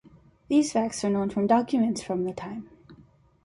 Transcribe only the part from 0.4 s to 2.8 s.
These facts are known from documents from the time.